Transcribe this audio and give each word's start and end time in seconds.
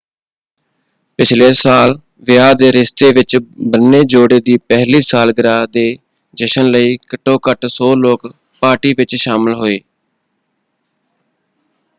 ਪਿਛਲੇ 1.19 1.51
ਸਾਲ 1.53 1.97
ਵਿਆਹ 2.21 2.53
ਦੇ 2.53 2.71
ਰਿਸ਼ਤੇ 2.71 3.11
ਵਿੱਚ 3.13 3.35
ਬੰਨੇ 3.67 4.01
ਜੋੜੇ 4.05 4.39
ਦੀ 4.39 4.57
ਪਹਿਲੀ 4.69 5.01
ਸਾਲਗਿਰਾਹ 5.01 5.65
ਦੇ 5.67 5.85
ਜਸ਼ਨ 6.33 6.71
ਲਈ 6.71 6.97
ਘੱਟੋ 7.13 7.37
ਘੱਟ 7.49 7.65
100 7.67 7.93
ਲੋਕ 7.97 8.27
ਪਾਰਟੀ 8.61 8.93
ਵਿੱਚ 8.97 9.15
ਸ਼ਾਮਲ 9.15 9.55
ਹੋਏ। 9.55 9.79